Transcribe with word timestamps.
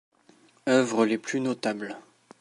Œuvres 0.67 1.05
les 1.05 1.19
plus 1.19 1.41
notables. 1.41 1.95